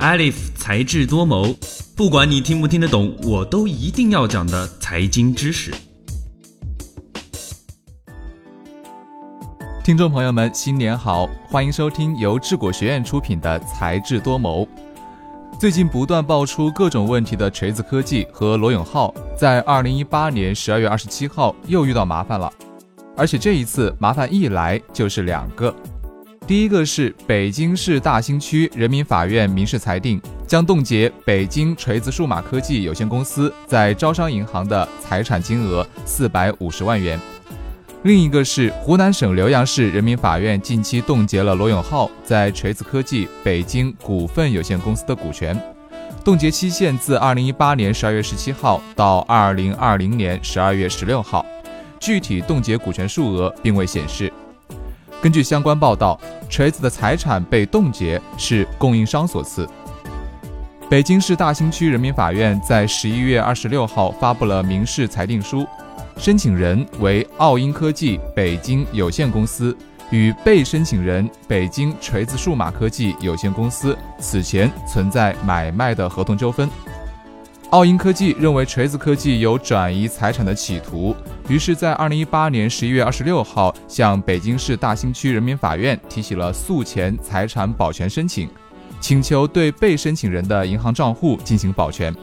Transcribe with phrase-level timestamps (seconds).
[0.00, 1.54] Alif 才智多谋，
[1.94, 5.70] 不管你听不听得懂，我都一定要讲的财经知识。
[9.84, 14.64] 听众朋友们，新年好，欢迎收听由智果学院出品的《才智多谋》。
[15.58, 22.50] 最近不断爆出各种问题的锤子科技和罗永浩，在二零一八年十二月二十七号又遇到麻烦了，
[23.18, 25.74] 而且这一次麻烦一来就是两个。
[26.50, 37.16] 第一个是北京市大兴区人民法院民事裁定，将冻结北京锤子数码科技有限公司在招商银行的财产金额四百五十万元。
[38.02, 45.56] 另一个是湖南省浏阳市人民法院近期冻结了罗永浩在锤子科技北京股份有限公司的股权，
[46.24, 51.46] 冻结期限自二零一八年十二月十七号到二零二零年十二月十六号，
[52.00, 54.32] 具体冻结股权数额并未显示。
[55.22, 59.68] 根据相关报道，锤子的财产被冻结是供应商所赐。
[60.88, 65.66] 北京市大兴区人民法院在十一月二十六号发布了民事裁定书。
[66.16, 69.76] 申请人为奥英科技北京有限公司，
[70.10, 76.68] 与被申请人北京锤子数码科技有限公司此前存在买卖的合同纠纷。
[77.70, 81.14] 奥英科技认为锤子科技有转移财产的企图，
[81.48, 88.48] 于是，在二零一八年十一月二十六号向北京市大兴区人民法院提起了诉前财产保全申请，
[89.00, 92.14] 请求对被申请人的银行账户进行保全。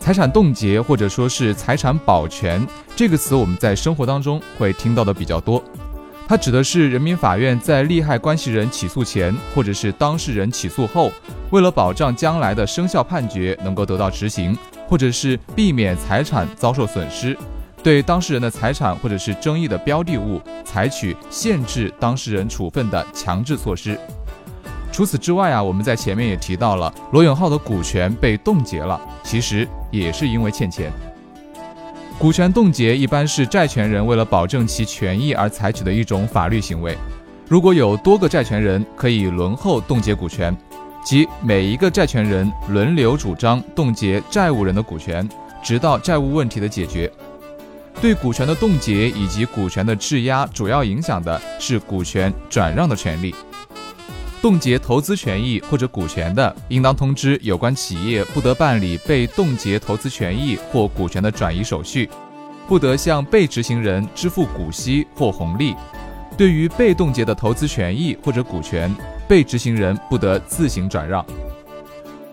[0.00, 5.62] 财产冻结或者说是财产保全这个词，我们在生活当中会听到的比较多。
[6.26, 11.12] 它指的是人民法院在利害关系人起诉前，或者是当事人起诉后，
[11.50, 14.56] 为了保障将来的生效判决能够得到执行，
[14.88, 17.36] 或者是避免财产遭受损失，
[17.82, 23.98] 对当事人的财产或者是争议的标的物采取限制当事人处分的强制措施。
[24.92, 30.92] 除此之外啊，我们在前面也提到了罗永浩的股权被冻结了，其实也是因为欠钱。
[32.18, 36.96] 股权冻结一般是债权人为了保证其权益而采取的一种法律行为。
[37.48, 40.56] 如果有多个债权人，可以轮候冻结股权，
[41.04, 45.28] 即每一个债权人轮流主张冻结债务人的股权，
[45.64, 47.10] 直到债务问题的解决。
[48.02, 53.32] 对股权的冻结以及股权的质押，主要影响的是股权转让的权利。
[54.40, 62.10] 冻结投资权益或者股权的，应当通知有关企业不得办理被冻结投资权益或股权的转移手续，
[62.66, 65.76] 不得向被执行人支付股息或红利。
[66.36, 68.92] 对于被冻结的投资权益或者股权，
[69.28, 71.24] 被执行人不得自行转让。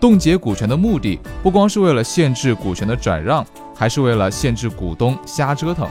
[0.00, 3.46] 冻结股权的目的不光是为了限制股权的转让，
[3.80, 5.88] 还是为了限制股东瞎折腾，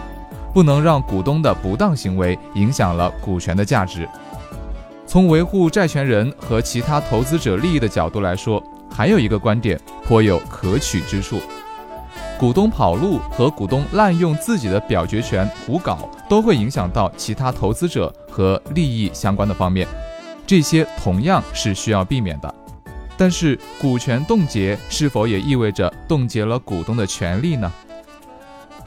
[0.54, 4.08] 不能让股东的不当行为影响了股权的价值。
[5.08, 8.62] 从维护债权人和其他投资者利益的角度来说，
[8.96, 11.40] 还有一个观点颇有可取之处：
[12.38, 19.88] 股东跑路和股东滥用自己的表决权胡搞，都会影响到其他投资者和利益相关的方面，
[20.46, 22.54] 这些同样是需要避免的。
[23.20, 27.70] 但是，股权冻结是否也意味着冻结了股东的权利呢？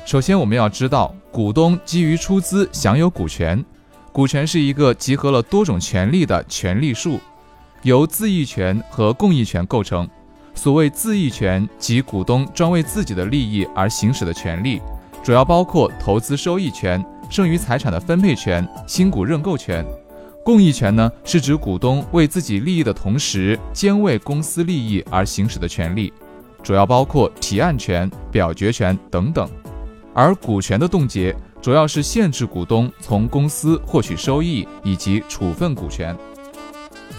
[0.06, 3.62] 首先，我们要知道，股东基于出资享有股权。
[4.10, 7.20] 股权是一个集合了多种权利的权利数，
[7.82, 10.08] 由自益权和共益权构成。
[10.54, 14.80] 所谓自益权，即股东专为自己的利益而行使的权利，
[15.22, 19.84] 主要包括投资收益权、剩余财产的分配权、新股认购权。
[20.44, 26.12] 共益权呢，是指股东为自己利益的同时，兼为公司利益而行使的权利，
[26.62, 29.48] 主要包括提案权、表决权等等。
[30.12, 31.34] 而股权的冻结。
[31.62, 36.12] 主要是限制股东从公司获取收益以及处分股权，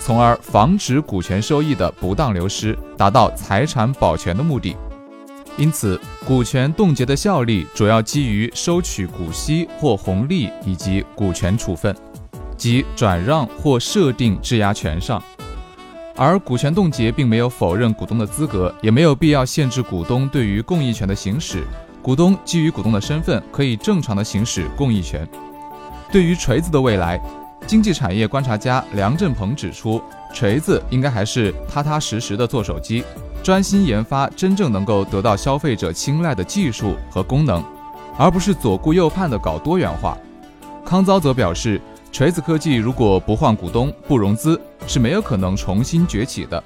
[0.01, 4.75] 从而防止股权收益的不当流失，达到财产保全的目的。
[5.55, 5.97] 因此，
[6.27, 11.95] 股权冻结的效力主要基于收取股息或红利以及股权处分，
[12.57, 15.21] 即转让或设定质押权上。
[16.15, 21.63] 而股权冻结并没有否认股东的资格，也没有必要限制股东对于共益权的行使。
[22.01, 25.27] 股东基于股东的身份，可以正常的行使共益权。
[26.11, 27.19] 对于锤子的未来，
[27.65, 30.01] 经济产业观察家梁振鹏指出，
[30.33, 33.03] 锤子应该还是踏踏实实的做手机，
[33.41, 37.63] 专心研发真正能够得到消费者青睐的技术和功能，
[38.19, 40.15] 而不是左顾右盼的搞多元化。
[40.85, 41.81] 康糟则表示，
[42.13, 46.63] 锤子科技如果不换股东、不融资，是没有可能重新崛起的。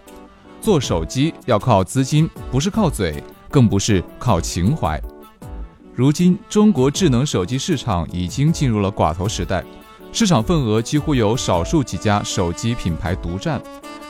[0.60, 5.02] 做手机要靠资金，不是靠嘴，更不是靠情怀。
[5.96, 9.64] 如今，中国智能手机市场已经进入了寡头时代，
[10.12, 13.62] 市场份额几乎由少数几家手机品牌独占。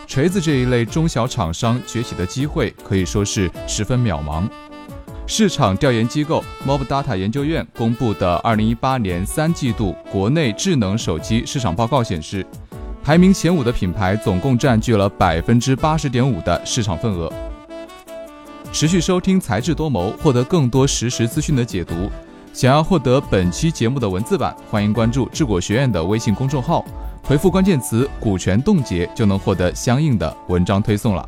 [0.07, 4.49] 锤子这一类中小厂商崛起的机会可以说是十分渺茫。
[5.29, 12.45] 市场调研机构 Mobdata 研究院公布的2018年三季度国内智能手机市场报告显示，
[13.03, 17.31] 排名前五的品牌总共占据了百分之八十点五的市场份额。
[18.71, 22.09] 持续收听才智多谋，获得更多实时资讯的解读。
[22.53, 26.85] 想要获得本期节目的文字版，欢迎关注智果学院的微信公众号，
[27.21, 31.27] 回复关键词“股权冻结”就能获得相应的文章推送了。